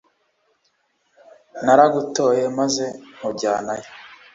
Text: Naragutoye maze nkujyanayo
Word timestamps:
Naragutoye 1.63 2.43
maze 2.57 2.85
nkujyanayo 3.15 3.89